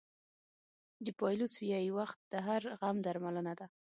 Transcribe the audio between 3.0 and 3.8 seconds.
درملنه ده.